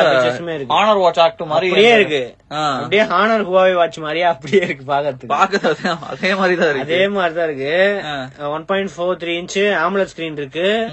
[0.02, 0.76] ஃபீச்சர்ஸுமே இருக்கு.
[0.76, 2.36] ஆனர் வாட்ச் ஆக்ட் மாதிரி அப்படியே இருக்கு.
[2.76, 5.30] அப்படியே ஹானர் ஹுவாவே வாட்ச் மாதிரியே அப்படியே இருக்கு பாக்கிறதுக்கு.
[5.30, 6.80] பாக்குறது அதே- மாதிரி தான் இருக்கு.
[6.80, 8.02] அதே மாதிரி தான் இருக்கு.
[8.40, 10.90] One point four three inch AMOLED screen இருக்கு.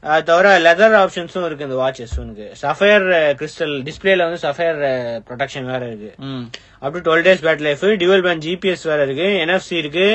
[0.00, 4.78] அது தவிர லெதர் ஆப்ஷன்ஸும் இருக்கு இந்த வாட்சஸ் உனக்கு சஃபயர் கிறிஸ்டல் டிஸ்பிளேல வந்து சஃபயர்
[5.28, 6.14] ப்ரொடெக்ஷன் வேற இருக்கு.
[6.84, 10.06] ம் up to twelve days battery life dual band GPS வேற இருக்கு என்எஃப்சி இருக்கு.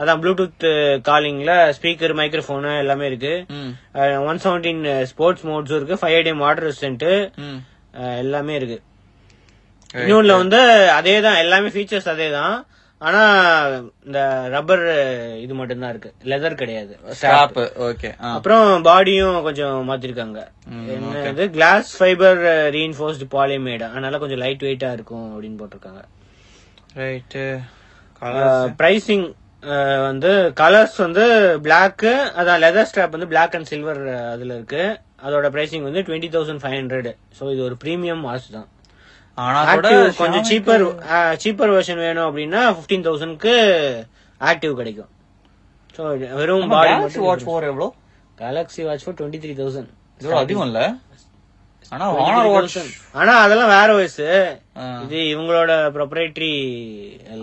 [0.00, 0.64] அதான் ப்ளூடூத்
[1.08, 3.32] காலிங்ல ஸ்பீக்கர் மைக்ரோஃபோனு எல்லாமே இருக்கு.
[4.30, 5.98] ஒன் செவன்டீன் ஸ்போர்ட்ஸ் மோட்ஸும் இருக்கு.
[6.00, 7.06] ஃபைவ் ஐடிஎம் வாட்டர் ரெசிஸ்டன்ட்
[8.22, 8.78] எல்லாமே இருக்கு.
[9.94, 10.60] இன்னொன்னுல வந்து
[10.98, 12.56] அதே தான் எல்லாமே ஃபீச்சர்ஸ் அதே தான்
[13.06, 13.20] ஆனா
[14.06, 14.20] இந்த
[14.54, 14.84] ரப்பர்
[15.42, 16.10] இது மட்டும்தான் இருக்கு.
[16.30, 16.94] லெதர் கிடையாது.
[18.36, 20.40] அப்புறம் பாடியும் கொஞ்சம் மாத்திருக்காங்க.
[20.94, 22.40] என்னது கிளாஸ் ஃபைபர்
[22.76, 26.02] ரீஇன்ஃபோர்ஸ்டு பாலிமேட் அதனால கொஞ்சம் லைட் வெயிட்டா இருக்கும் அப்படின்னு போட்டிருக்காங்க.
[27.02, 27.38] ரைட்
[28.80, 29.26] பிரைசிங்
[30.08, 30.30] வந்து
[30.62, 31.24] கலர்ஸ் வந்து
[31.66, 32.02] Black
[32.40, 34.02] அதான் லெதர் ஸ்ட்ராப் வந்து Black அண்ட் சில்வர்
[34.32, 34.82] அதுல இருக்கு.
[35.26, 38.68] அதோட பிரைசிங் வந்து twenty thousand five hundred so இது ஒரு ப்ரீமியம் வாட்ச் தான்.
[39.44, 39.88] ஆனா கூட
[40.20, 40.84] கொஞ்சம் சீப்பர்
[41.44, 43.54] சீப்பர் வெர்ஷன் வேணும் அப்படின்னா ஃபிஃப்டீன் தௌசண்ட்க்கு
[44.40, 45.10] ஆக்டிவ் கிடைக்கும்.
[45.96, 46.02] ஸோ
[46.40, 47.88] வெறும் பாடி கேலக்ஸி வாட்ச் ஃபோர் எவ்வளோ?
[48.38, 49.90] Galaxy watch four twenty three thousand
[50.20, 50.80] இதோட அதிகம் இல்ல.
[51.92, 52.74] ஆனா ஹானர் வாட்ச்
[53.20, 54.26] ஆனா அதெல்லாம் வேற வயசு
[55.04, 56.50] இது இவங்களோட ப்ரொப்ரைட்டரி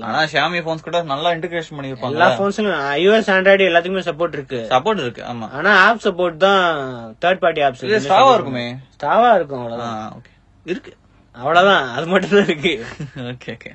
[0.09, 4.59] ஆனா ஷாமி போன்ஸ் கூட நல்லா இன்டிகிரேஷன் பண்ணிருப்பாங்க எல்லா போன்ஸ்லயும் iOS ஆண்ட்ராய்டு எல்லாத்துக்குமே சப்போர்ட் இருக்கு.
[4.73, 5.47] சப்போர்ட் இருக்கு ஆமா.
[5.59, 6.61] ஆனா ஆப் சப்போர்ட் தான்
[7.23, 8.67] தேர்ட் பார்ட்டி ஆப்ஸ் ஸ்டாவா இருக்குமே?
[8.97, 10.21] ஸ்டாவா இருக்கும் அவ்வளவுதான்.
[10.73, 10.93] இருக்கு.
[11.39, 11.85] அவ்வளவுதான்.
[11.97, 12.73] அது மட்டும் தான் இருக்கு.
[13.31, 13.71] ஓகே ஓகே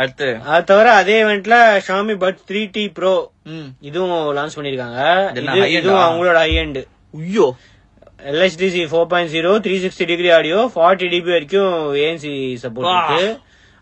[0.00, 0.28] அடுத்து.
[0.52, 3.14] அது தவிர அதே இவெண்ட்ல Xiaomi buds three T pro
[3.88, 5.00] இதுவும் லான்ச் பண்ணிருக்காங்க
[5.78, 6.04] இதுவும்?
[6.06, 6.80] அவங்களோட ஹை எண்ட்
[7.20, 7.46] ஐயோ
[8.30, 12.32] LHDC four point zero three sixty degree audio forty dB வரைக்கும் ஏஎன்சி
[12.64, 12.88] சப்போர்ட்.
[12.94, 13.28] இருக்கு.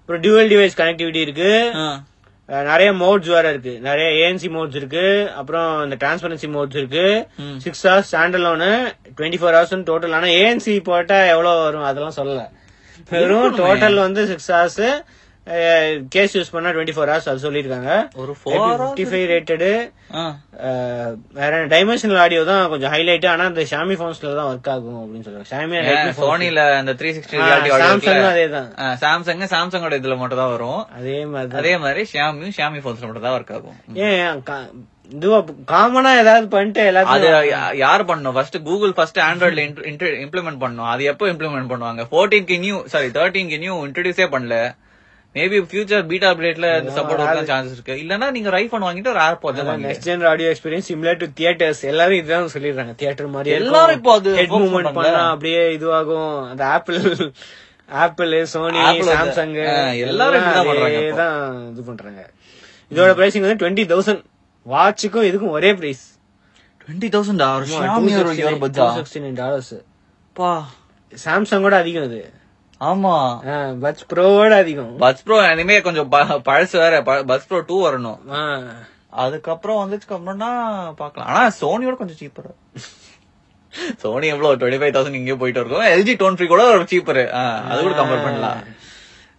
[0.00, 1.50] அப்புறம் டியூவல் டிவைஸ் கனெக்டிவிட்டி இருக்கு.
[2.68, 3.72] நிறைய மோட்ஸ் வேற இருக்கு.
[3.86, 5.04] நிறைய ஏஎன்சி மோட்ஸ் இருக்கு.
[5.40, 7.06] அப்புறம் இந்த டிரான்ஸ்பரன்சி மோட்ஸ் இருக்கு.
[7.64, 8.10] Six hours
[8.52, 8.70] standalone
[9.16, 11.88] twenty four hours total ஆனா ஏஎன்சி போட்டா எவ்வளவு வரும்?
[11.90, 12.44] அதெல்லாம் சொல்லல.
[13.08, 14.82] வெறும் டோட்டல் வந்து சிக்ஸ் ஹவர்ஸ்
[16.14, 17.90] கேஸ் யூஸ் பண்ணா டுவெண்ட்டி ஃபோர் ஹவர்ஸ் அது சொல்லிருக்காங்க
[18.22, 19.68] ஒரு ஃபிஃப்டி ஃபைவ் ரேட்டடு
[21.38, 25.48] வேற டைமென்ஷனல் ஆடியோ தான் கொஞ்சம் ஹைலைட் ஆனா இந்த ஷாமி போன்ஸ்ல தான் ஒர்க் ஆகும் அப்படின்னு சொல்றாங்க.
[25.52, 25.76] ஷாமி
[26.20, 27.38] சோனில அந்த த்ரீ சிக்ஸ்டி
[27.84, 28.68] சாம்சங் அதே தான்
[29.04, 30.82] சாம்சங் சாம்சங்கோட இதுல மட்டும் தான் வரும்.
[30.98, 33.78] அதே மாதிரி அதே மாதிரி ஷியாமியும் ஷியாமி போன்ஸ்ல மட்டும் தான் ஒர்க் ஆகும்.
[34.06, 34.42] ஏன்
[35.14, 35.38] இதுவா
[35.72, 39.64] காமனா ஏதாவது பண்ணிட்டு எல்லாத்தையும் யார் பண்ணும் ஃபர்ஸ்ட் கூகுள் ஃபர்ஸ்ட் ஆண்ட்ராய்ட்ல
[40.24, 42.02] இம்ப்ளிமெண்ட் பண்ணும் அது எப்போ இம்ப்ளிமெண்ட் பண்ணுவாங்க?
[42.14, 44.56] 14 க்கு நியூ சாரி 13 க்கு நியூ இன்ட்ரோடியூஸே பண்ணல.
[45.34, 47.94] மேபி ஃபியூச்சர் பீட்டா அப்டேட்ல இந்த சப்போர்ட் இருக்க சான்சஸ் இருக்கு.
[48.02, 52.20] இல்லனா நீங்க ரைஃபோன் வாங்கிட்டு ஒரு ஏர்பாட்ஸ் வாங்கிட்டு next gen audio experience similar to theatres எல்லாரும்
[52.20, 52.94] இதுதான் சொல்லிடுறாங்க.
[53.02, 55.00] தியேட்டர் மாதிரி எல்லாரும் இப்போ அது ஹெட் மூவ்மெண்ட் பண்றாங்க.
[55.00, 56.32] பண்ணா அப்படியே இதுவாகும்.
[56.52, 56.98] அந்த ஆப்பிள்
[58.04, 58.80] ஆப்பிள் சோனி
[59.10, 59.54] சாம்சங்
[60.06, 60.46] எல்லாரும்.
[61.20, 61.36] தான்
[61.72, 62.22] இது பண்றாங்க.
[62.94, 64.24] இதோட பிரைசிங் வந்து டுவெண்ட்டி தௌசண்ட்
[64.72, 66.04] வாட்சுக்கும் இதுக்கும் ஒரே பிரைஸ்
[66.80, 67.40] டுவெண்ட்டி தௌசண்ட்
[69.42, 69.74] டாலர்ஸ்
[70.38, 70.50] பா.
[71.12, 72.20] சாம்சங்கோட அதிகம் இது
[72.80, 73.14] ஆமா.
[73.82, 74.90] பட்ஸ் ப்ரோவோட அதிகம்.
[75.02, 76.08] பட்ஸ் ப்ரோ இனிமே கொஞ்சம்
[76.48, 76.94] பழசு வேற.
[77.30, 78.18] பட்ஸ் ப்ரோ டூ வரணும்.
[79.24, 80.50] அதுக்கப்புறம் வந்துச்சுக்கு அப்புறம்னா
[81.00, 81.28] பாக்கலாம்.
[81.30, 82.50] ஆனா சோனியோட கொஞ்சம் சீப்பர்
[84.02, 85.86] சோனி எவ்வளவு டுவெண்ட்டி ஃபைவ் தௌசண்ட் இங்கே போயிட்டு இருக்கும்.
[85.94, 87.22] எல்ஜி டோன் ஃப்ரீ கூட ஒரு சீப்பர்
[87.70, 88.60] அது கூட கம்பேர் பண்ணலாம்.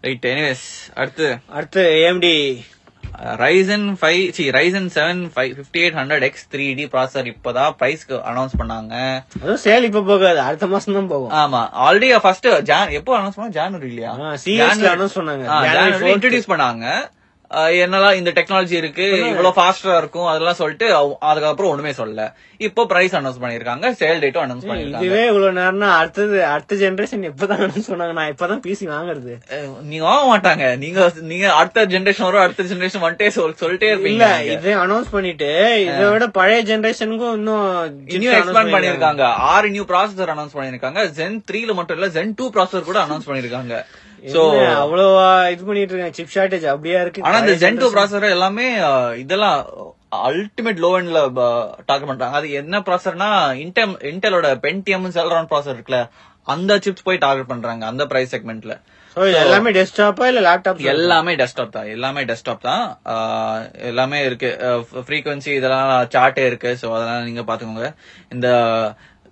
[0.07, 0.65] ரைட் எனிவேஸ்
[1.01, 1.27] அடுத்து.
[1.57, 2.33] அடுத்து AMD
[3.43, 8.15] Ryzen five C Ryzen seven five fifty eight hundred X three D processor இப்பதான் பிரைஸ்க்கு
[8.31, 8.93] அனௌன்ஸ் பண்ணாங்க.
[9.41, 11.31] அதுவும் சேல் இப்ப போகாது அடுத்த மாசம் தான் போகும்.
[11.41, 14.13] ஆமா ஆல்ரெடி ஃபர்ஸ்ட் ஜான் எப்போ அனௌன்ஸ் பண்ணா ஜானுவரி இல்லையா?
[14.45, 15.45] சிஎஸ்ல அனௌன்ஸ் பண்ணாங்க.
[15.53, 16.07] 4th.
[16.15, 16.85] இன்ட்ரடியூஸ் பண்ணாங்க.
[17.81, 20.87] என்னெல்லாம் இந்த டெக்னாலஜி இருக்கு இவ்வளவு ஃபாஸ்டா இருக்கும் அதெல்லாம் சொல்லிட்டு
[21.29, 22.23] அதுக்கப்புறம் ஒண்ணுமே சொல்லல.
[22.67, 27.61] இப்போ பிரைஸ் அனௌன்ஸ் பண்ணிருக்காங்க சேல் டேட்டும் அனௌன்ஸ் பண்ணிருக்காங்க இதுவே இவ்வளவு நேரம்னா அடுத்தது அடுத்த ஜெனரேஷன் எப்பதான்
[27.65, 29.33] அனௌன்ஸ் சொன்னாங்க நான் இப்பதான் பிசி வாங்குறது.
[29.89, 30.65] நீங்க வாங்க மாட்டாங்க.
[30.83, 30.99] நீங்க
[31.31, 35.51] நீங்க அடுத்த ஜெனரேஷன் வரும் அடுத்த ஜெனரேஷன் வந்துட்டே சொல் சொல்லிட்டே இருப்பீங்க இது அனௌன்ஸ் பண்ணிட்டு
[35.85, 37.69] இதை விட பழைய ஜெனரேஷனுக்கும் இன்னும்
[38.15, 39.23] இன்னும் எக்ஸ்பேண்ட் பண்ணிருக்காங்க.
[39.53, 43.73] ஆறு நியூ ப்ராசஸர் அனௌன்ஸ் பண்ணிருக்காங்க ஜென் த்ரீல மட்டும் இல்ல ஜென் டூ ப்ராசஸர் கூட அனௌன்ஸ் பண்ணிருக்காங்க
[44.33, 44.41] சோ
[44.83, 47.25] அவ்வளவா இது பண்ணிட்டு இருக்காங்க சிப் ஷார்டேஜ் அப்படியா இருக்கு?
[47.27, 48.67] ஆனா இந்த ஜென் டூ ப்ராசஸர் எல்லாமே
[49.23, 49.57] இதெல்லாம்
[50.29, 51.21] அல்டிமேட் லோ எண்ட்ல
[51.89, 52.35] டாக் பண்றாங்க.
[52.39, 53.31] அது என்ன ப்ராசஸர்னா
[53.63, 56.01] இன்டெல் இன்டெலோட பென்டிஎம் செல்ரான் ப்ராசஸர் இருக்குல்ல
[56.47, 58.75] அந்த சிப்ஸ் போய் டார்கெட் பண்றாங்க அந்த பிரைஸ் செக்மெண்ட்ல
[59.39, 61.87] எல்லாமே டெஸ்க்டாப்பா இல்ல லேப்டாப் எல்லாமே டெஸ்க்டாப் தான்.
[61.93, 62.83] எல்லாமே டெஸ்க்டாப் தான்.
[63.89, 64.49] எல்லாமே இருக்கு.
[65.07, 66.71] ஃப்ரீக்வன்சி இதெல்லாம் சார்ட்டே இருக்கு.
[66.81, 67.89] சோ அதெல்லாம் நீங்க பாத்துக்கோங்க.
[68.35, 68.47] இந்த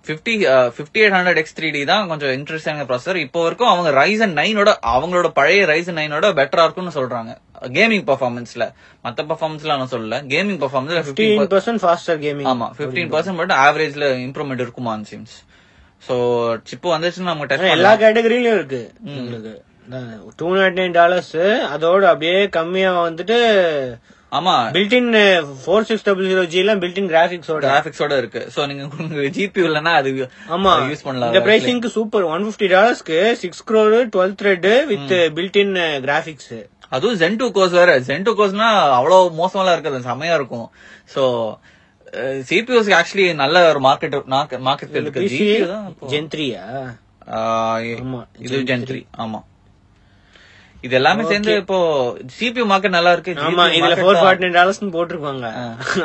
[0.06, 0.34] fifty
[0.76, 4.70] fifty eight hundred X three D தான் கொஞ்சம் இன்ட்ரெஸ்டிங் ப்ராசஸர் இப்போ வரைக்கும் அவங்க ரைசன் நைனோட
[4.92, 7.32] அவங்களோட பழைய ரைசன் நைனோட பெட்டரா இருக்கும்னு சொல்றாங்க.
[7.76, 8.64] கேமிங் பர்ஃபார்மன்ஸ்ல
[9.04, 10.16] மத்த பர்ஃபார்மன்ஸ்ல நான் சொல்லல.
[10.32, 15.36] கேமிங் பர்ஃபார்மன்ஸ்ல பிப்டீன் பர்சன்ட் ஃபாஸ்டர் கேமிங் ஆமா பிப்டீன் பர்சன்ட் மட்டும் ஆவரேஜ்ல இம்ப்ரூவ்மெண்ட் இருக்குமா சிம்ஸ்
[16.08, 16.14] சோ
[16.70, 18.82] சிப்பு வந்துச்சுன்னு நம்ம எல்லா கேட்டகரியிலயும் இருக்கு.
[19.14, 19.54] உங்களுக்கு
[20.40, 21.36] டூ நாட் நைன் டாலர்ஸ்
[21.74, 23.36] அதோட அப்படியே கம்மியா வந்துட்டு
[24.32, 24.72] ஆமா.
[24.72, 28.48] Built in four six double zero G எல்லாம் பில்டின் கிராபிக்ஸோட கிராபிக்ஸோட இருக்கு.
[28.56, 30.10] சோ நீங்க உங்களுக்கு ஜிபி இல்லனா அது
[30.48, 30.90] ஆமா.
[30.90, 31.32] யூஸ் பண்ணலாம்.
[31.32, 36.54] இந்த பிரைசிங்க்கு super one fifty டாலர்ஸ்க்கு six crore twelve thread with built in graphics
[36.88, 38.00] அதுவும் ஜென் டூ கோர்ஸ் வேற.
[38.00, 39.98] ஜென் டூ கோர்ஸ்னா அவ்வளவு மோசமெல்லாம் இருக்காது.
[39.98, 40.70] செமையா இருக்கும்.
[41.14, 41.54] சோ
[42.50, 45.20] சிபியூஸ்க்கு ஆக்சுவலி நல்ல ஒரு மார்க்கெட் மார்க்கெட் இருக்கு.
[45.20, 46.94] GPU தான் இப்போ- ஜென்த்ரியா
[47.30, 48.20] ஆஹ்
[49.18, 49.42] ஆமா,
[50.86, 51.78] இது எல்லாமே சேர்ந்து இப்போ
[52.38, 55.46] சிபியூ மார்க்கெட் நல்லா இருக்கு ஆமா இதுல ஃபோர் ஃபார்ட்டி டாலர்ஸ் போட்டிருப்பாங்க.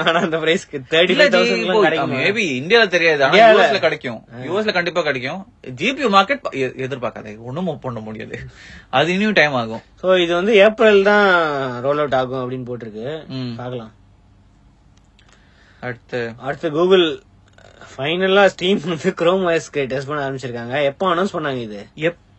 [0.05, 2.15] ஆனா அந்த பிரைஸ்க்கு தேர்ட்டி ஃபைவ் தௌசண்ட் கிடைக்கும்?
[2.23, 4.19] மேபி இந்தியால தெரியாது ஆனா யூஎஸ்ல கிடைக்கும்.
[4.49, 5.41] யூஎஸ்ல கண்டிப்பா கிடைக்கும்.
[5.81, 6.45] ஜிபியூ மார்க்கெட்
[6.87, 8.37] எதிர்பார்க்காதே ஒண்ணும் பண்ண முடியாது.
[8.99, 9.83] அது இன்னும் டைம் ஆகும்.
[10.03, 11.27] சோ இது வந்து ஏப்ரல் தான்
[11.87, 13.09] ரோல் அவுட் ஆகும் அப்படின்னு போட்டிருக்கு.
[13.59, 13.91] பார்க்கலாம்.
[15.87, 16.19] அடுத்து.
[16.47, 17.05] அடுத்து கூகுள்
[17.93, 20.75] ஃபைனலா ஸ்டீம் வந்து குரோம் OSக்கு டெஸ்ட் பண்ண ஆரம்பிச்சிருக்காங்க.
[20.89, 21.79] எப்போ அனௌன்ஸ் பண்ணாங்க இது?
[22.09, 22.29] எப்பயோ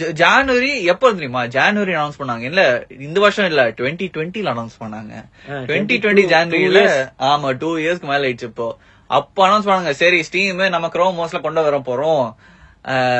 [0.00, 1.42] ஜ- ஜான்வரி எப்போ தெரியுமா?
[1.42, 2.40] ஜான்வரி அனௌன்ஸ் பண்ணாங்க.
[2.40, 5.24] இல்ல இந்த வருஷம் இல்ல டுவெண்ட்டி டுவெண்ட்டில அனௌன்ஸ் பண்ணாங்க.
[5.48, 8.78] டுவெண்ட்டி டுவெண்ட்டி ஜான்வரியில ஆமா டூ இயர்ஸ்க்கு மேல ஆயிடுச்சு இப்போ.
[9.06, 9.90] அப்போ அனௌன்ஸ் பண்ணாங்க.
[9.90, 12.34] சரி ஸ்டீம் நம்ம குரோம் மோஸ்ட்ல கொண்டு வர போறோம்.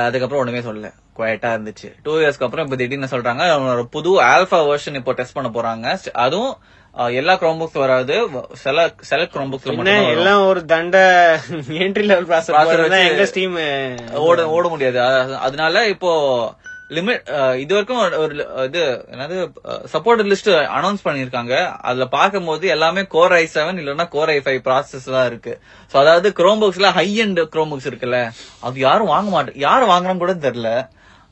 [0.05, 0.93] அதுக்கப்புறம் ஒண்ணுமே சொல்லல.
[1.17, 1.89] குவைட்டா இருந்துச்சு.
[2.03, 5.87] டூ இயர்ஸ்க்கு அப்புறம் இப்ப திடீர்னு சொல்றாங்க அவங்களோட புது ஆல்பா வெர்ஷன் இப்போ டெஸ்ட் பண்ண போறாங்க.
[6.13, 6.57] அதுவும்
[6.95, 10.09] எல்லா குரோம் புக்ஸ் வராது சில செலக்ட் குரோம் புக்ஸ்ல மட்டும்.
[10.11, 10.99] எல்லாம் ஒரு தண்ட
[11.51, 13.57] என்ட்ரி லெவல் ப்ராசஸ் எங்க ஸ்டீம்
[14.13, 15.01] ஓட ஓட முடியாது.
[15.39, 16.13] அதனால இப்போ
[16.89, 19.37] லிமிட் இது வரைக்கும் ஒரு- இது என்னது
[19.93, 25.11] சப்போர்ட் லிஸ்ட் அனௌன்ஸ் பண்ணிருக்காங்க அதுல பார்க்கும்போது எல்லாமே கோர் ஐ செவன் இல்லன்னா கோர் ஐ ஃபைவ் ப்ராசஸ்
[25.13, 25.61] தான் இருக்கு.
[25.93, 30.17] சோ அதாவது குரோம் புக்ஸ்ல ஹை அண்ட் குரோம் புக்ஸ் இருக்குல்ல அது யாரும் வாங்க மாட்டேன் யாரும் வாங்குறான்னு
[30.17, 30.71] கூட தெரியல.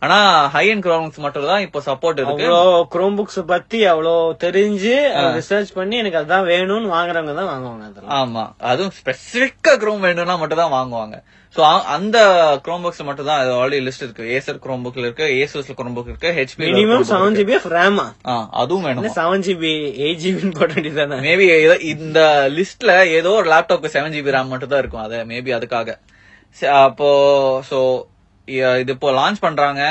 [0.03, 0.17] ஆனா
[0.55, 2.47] ஹை அண்ட் குரோம் புக்ஸ் மட்டும் தான் இப்போ சப்போர்ட் இருக்கு.
[2.95, 4.95] குரோம் புக்ஸ் பத்தி அவ்வளோ தெரிஞ்சு
[5.37, 8.43] ரிசர்ச் பண்ணி எனக்கு அதான் வேணும்னு வாங்குறவங்க தான் வாங்குவாங்க ஆமா.
[8.71, 11.19] அதுவும் ஸ்பெசிபிக்கா குரோம் வேணும்னா மட்டும் தான் வாங்குவாங்க
[11.57, 11.63] சோ
[11.95, 12.19] அந்த
[12.67, 16.31] குரோம் புக்ஸ் மட்டும் தான் ஆல்ரெடி லிஸ்ட் இருக்கு ஏசர் குரோம் புக்ல இருக்கு ஏசஸ் குரோம் புக் இருக்கு.
[16.39, 18.07] HP minimum seven GB of rhema
[18.63, 19.09] அதுவும் வேணும்?
[19.19, 19.73] செவன் ஜிபி
[20.05, 21.47] எயிட் ஜிபின்னு போட வேண்டியதானே மேபி
[21.95, 22.21] இந்த
[22.57, 25.05] லிஸ்ட்ல ஏதோ ஒரு லேப்டாப்க்கு செவன் ஜிபி ரேம் மட்டும் தான் இருக்கும்.
[25.07, 25.91] அது மேபி அதுக்காக.
[26.83, 27.11] அப்போ
[27.69, 27.79] சோ
[28.83, 29.83] இது இப்போ லான்ச் பண்றாங்க.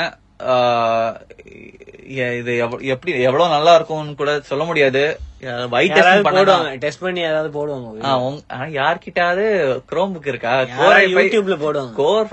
[2.40, 2.52] இது
[2.94, 5.02] எப்படி எவ்வளவு நல்லா இருக்கும்னு கூட சொல்ல முடியாது.
[5.44, 9.44] போடுவாங்க டெஸ்ட் பண்ணி யாராவது போடுவாங்க யார்கிட்டாவது
[9.90, 10.52] குரோம் புக் இருக்கா?
[10.72, 11.94] யாராவது யூடியூப்ல போடுவாங்க.
[12.00, 12.28] கோர்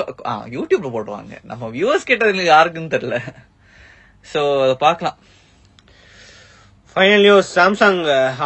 [0.58, 3.20] யூடியூப்ல போடுவாங்க நம்ம வியூவர்ஸ் கிட்ட யாருக்குன்னு தெரியல.
[4.34, 4.42] சோ
[4.86, 5.18] பாக்கலாம்
[7.00, 8.00] final Samsung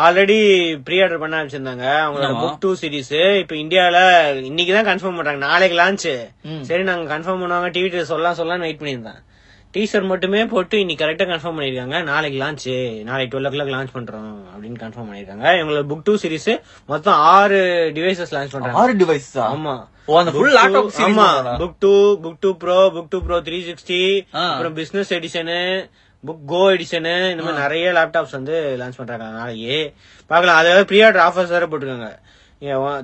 [0.05, 0.39] already
[0.87, 1.85] pre order பண்ண ஆரம்பிச்சிருந்தாங்க.
[2.05, 3.97] அவங்களோட புக் டூ சீரிஸ் இப்ப இந்தியால
[4.49, 5.41] இன்னைக்கு தான் கன்ஃபார்ம் பண்றாங்க.
[5.45, 6.05] நாளைக்கு லான்ச்
[6.67, 7.69] சரி நாங்க கன்ஃபார்ம் பண்ணுவாங்க.
[7.77, 9.21] டிவி சொல்லலாம் சொல்லலாம்னு வெயிட் பண்ணியிருந்தேன்.
[9.75, 12.67] டீசர் மட்டுமே போட்டு இன்னைக்கு கரெக்டா கன்ஃபார்ம் பண்ணிருக்காங்க நாளைக்கு லான்ச்
[13.09, 16.51] நாளைக்கு டுவெல் ஓ கிளாக் லான்ச் பண்றோம் அப்படின்னு கன்ஃபார்ம் பண்ணிருக்காங்க இவங்களோட புக் டூ சீரிஸ்
[16.93, 17.59] மொத்தம் ஆறு
[17.97, 18.77] டிவைசஸ் லான்ச் பண்றாங்க.
[18.83, 19.75] ஆறு டிவைஸ் ஆமா.
[21.63, 24.01] Book two Book two Pro Book two Pro three sixty.
[24.45, 25.59] அப்புறம் business edition
[26.27, 29.25] Book Go edition இந்த மாதிரி நிறைய லேப்டாப்ஸ் வந்து லான்ச் பண்றாங்க.
[29.39, 29.93] நாளைக்கு.
[30.27, 30.57] பார்க்கலாம்.
[30.57, 32.11] அதாவது ப்ரீ ஆர்டர் ஆஃபர்ஸ் வேற போட்டுருக்காங்க.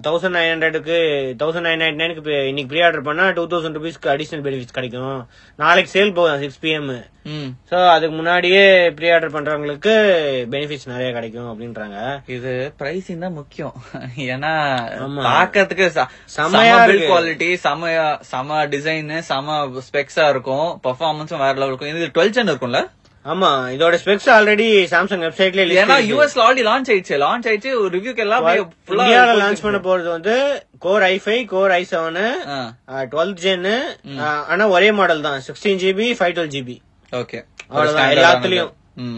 [0.06, 0.98] தௌசண்ட் நைன் ஹண்ட்ரடுக்கு
[1.42, 5.28] தௌசண்ட் நைன் நைன் நைனுக்கு இன்னைக்கு ப்ரீ ஆர்டர் பண்ணா டூ தௌசண்ட் ருபீஸ்க்கு அடிஷனல் பெனிஃபிட்ஸ் கிடைக்கும்.
[5.56, 6.92] நாளைக்கு சேல் போகும் சிக்ஸ் பிஎம்
[7.72, 9.94] சோ அதுக்கு முன்னாடியே ப்ரீ ஆர்டர் பண்றவங்களுக்கு
[10.54, 11.98] பெனிஃபிட்ஸ் நிறைய கிடைக்கும் அப்படின்றாங்க.
[12.36, 13.74] இது பிரைசிங் தான் முக்கியம்.
[14.30, 14.54] ஏன்னா.
[15.28, 15.88] பாக்கிறதுக்கு
[16.38, 16.78] செமையா.
[17.12, 17.92] குவாலிட்டி செம
[18.32, 19.58] செம டிசைன் செம
[19.90, 20.70] ஸ்பெக்ஸா இருக்கும்.
[20.88, 22.82] பெர்ஃபார்மன்ஸும் வேற இருக்கும் இது டுவெல் ஜென் இருக்கும்ல?
[23.26, 27.16] ஆமா இதோட ஸ்பெக்ஸ் ஆல்ரெடி சாம்சங் வெப்சைட்ல ஏன்னா யூஎஸ்ல ஆல்ரெடி லான்ச் ஆயிடுச்சு.
[27.24, 28.46] லான்ச் ஆயிடுச்சு ரிவ்யூக்கு எல்லாம்
[28.94, 30.36] இந்தியால லான்ச் பண்ண போறது வந்து
[30.86, 32.20] core i five core i seven
[33.12, 33.68] twelve gen
[34.54, 35.40] ஆனா ஒரே மாடல் தான்.
[35.48, 36.78] Sixteen GB five twelve GB
[37.14, 37.40] okay
[37.72, 38.14] அவ்வளவுதான்.
[38.16, 38.72] எல்லாத்துலயும்.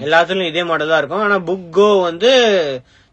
[0.05, 1.23] எல்லாத்துலயும் இதே மாடல் தான் இருக்கும்.
[1.27, 2.31] ஆனா புக் கோ வந்து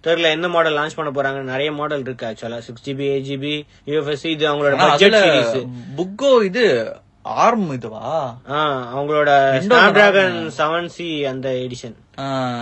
[0.05, 3.55] தெரியல எந்த மாடல் லான்ச் பண்ண போறாங்க நிறைய மாடல் இருக்கு ஆக்சுவலா six GB eight GB
[3.91, 5.57] UFS இது அவங்களோட பட்ஜெட் சீரிஸ்
[5.99, 6.65] புக்கோ இது
[7.45, 8.11] ஆர்ம் இதுவா?
[8.95, 9.31] அவங்களோட
[9.65, 11.97] ஸ்னாப் டிராகன் செவன் சி அந்த எடிஷன்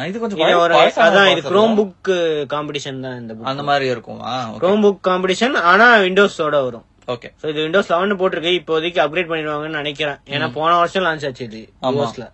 [0.09, 0.75] இது கொஞ்சம் ஒரு
[1.07, 1.43] அதான் இது.
[1.51, 2.11] குரோம் புக்
[2.55, 4.33] காம்படிஷன் தான் இந்த அந்த மாதிரி இருக்குமா.
[4.63, 6.87] குரோம் புக் காம்படிஷன் ஆனா விண்டோஸோட வரும்.
[7.15, 8.53] ஓகே சோ இது விண்டோஸ் லெவன் போட்டிருக்கு.
[8.61, 10.19] இப்போதைக்கு அப்கிரேட் பண்ணிடுவாங்கன்னு நினைக்கிறேன்.
[10.35, 11.63] ஏன்னா போன வருஷம் லான்ச் ஆச்சு இது
[11.97, 12.27] யூஎஸ்ல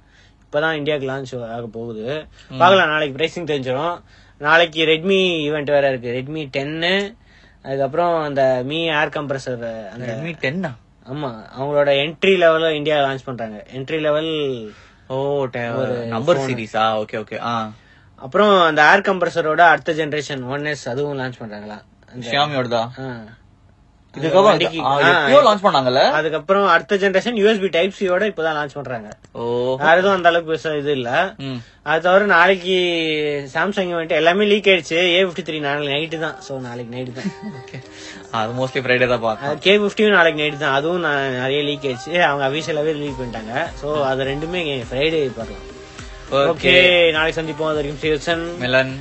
[0.44, 2.06] இப்பதான் இந்தியாவுக்கு லான்ச் ஆக போகுது.
[2.60, 3.96] பார்க்கலாம் நாளைக்கு பிரைசிங் தெரிஞ்சிடும்.
[4.46, 6.14] நாளைக்கு ரெட்மி ஈவெண்ட் வேற இருக்கு.
[6.18, 6.94] ரெட்மி டென்னு
[7.66, 10.72] அதுக்கப்புறம் அந்த மீ ஏர் கம்ப்ரஸர் அந்த ரெட்மி டென்னா
[11.06, 13.64] ஆமா அவங்களோட என்ட்ரி லெவல்ல இந்தியா லான்ச் பண்றாங்க.
[13.72, 14.30] என்ட்ரி லெவல்
[15.08, 15.16] ஓ
[16.10, 17.54] நம்பர் சீரிஸா ஓகே ஓகே ஆ.
[18.18, 21.78] அப்புறம் அந்த ஏர் கம்ப்ரஸரோட அடுத்த ஜெனரேஷன் ஒன் எஸ் அதுவும் லான்ச் பண்றாங்களா?
[22.08, 23.08] அந்த ஷியாமியோடதா ஆ.
[24.14, 26.00] இதுக்கப்புறம் எப்பயோ லான்ச் பண்ணாங்கல்ல?
[26.18, 29.08] அதுக்கப்புறம் அடுத்த ஜெனரேஷன் யூஎஸ்பி டைப் சியோட இப்பதான் லான்ச் பண்றாங்க.
[29.34, 29.42] ஓ.
[29.82, 31.10] வேற எதுவும் அந்த அளவுக்கு பெருசா இது இல்ல.
[31.90, 32.74] அது தவிர நாளைக்கு
[33.54, 34.98] சாம்சங் வந்துட்டு எல்லாமே லீக் ஆயிடுச்சு.
[35.16, 36.36] ஏ பிப்டி த்ரீ நாளைக்கு நைட்டு தான்.
[36.48, 37.30] சோ நாளைக்கு நைட்டு தான்.
[37.60, 37.80] ஓகே
[38.40, 40.76] அது மோஸ்ட்லி ஃப்ரைடே தான் பார்க்கலாம் கே பிப்டியும் நாளைக்கு நைட்டு தான்.
[40.78, 42.14] அதுவும் நான் நிறைய லீக் ஆயிடுச்சு.
[42.28, 43.54] அவங்க அபிஷியலாவே லீக் பண்ணிட்டாங்க.
[43.82, 45.66] சோ அது ரெண்டுமே ஃப்ரைடே பார்க்கலாம்.
[46.32, 46.74] ஓகே ஓகே
[47.16, 47.70] நாளைக்கு சந்திப்போம்.
[47.70, 48.92] அது வரைக்கும் சிவசன் மிலன்